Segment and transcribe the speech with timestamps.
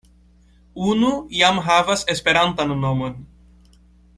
[0.93, 3.25] Unu jam havas esperantan nomon.